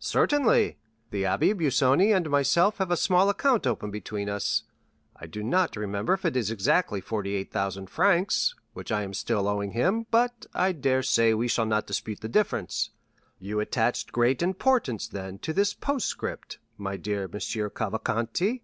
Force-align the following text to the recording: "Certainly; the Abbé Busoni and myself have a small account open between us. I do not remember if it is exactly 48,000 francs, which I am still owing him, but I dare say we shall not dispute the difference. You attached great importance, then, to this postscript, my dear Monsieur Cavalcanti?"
"Certainly; 0.00 0.78
the 1.10 1.24
Abbé 1.24 1.54
Busoni 1.54 2.10
and 2.10 2.30
myself 2.30 2.78
have 2.78 2.90
a 2.90 2.96
small 2.96 3.28
account 3.28 3.66
open 3.66 3.90
between 3.90 4.26
us. 4.26 4.62
I 5.16 5.26
do 5.26 5.42
not 5.42 5.76
remember 5.76 6.14
if 6.14 6.24
it 6.24 6.34
is 6.34 6.50
exactly 6.50 7.02
48,000 7.02 7.90
francs, 7.90 8.54
which 8.72 8.90
I 8.90 9.02
am 9.02 9.12
still 9.12 9.46
owing 9.46 9.72
him, 9.72 10.06
but 10.10 10.46
I 10.54 10.72
dare 10.72 11.02
say 11.02 11.34
we 11.34 11.46
shall 11.48 11.66
not 11.66 11.86
dispute 11.86 12.20
the 12.20 12.26
difference. 12.30 12.88
You 13.38 13.60
attached 13.60 14.12
great 14.12 14.40
importance, 14.42 15.08
then, 15.08 15.40
to 15.40 15.52
this 15.52 15.74
postscript, 15.74 16.56
my 16.78 16.96
dear 16.96 17.28
Monsieur 17.28 17.68
Cavalcanti?" 17.68 18.62